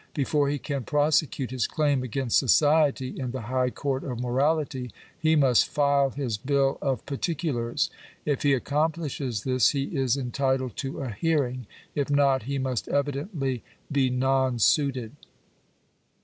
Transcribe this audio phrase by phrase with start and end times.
[0.15, 5.35] Before he can prosecute his claim against society, in the high court of morality, he
[5.35, 7.91] must" file his bill of particulars."
[8.25, 11.67] If he accomplishes this he is en titled to a hearing.
[11.93, 13.61] If not, he must evidently
[13.91, 15.11] be non suited.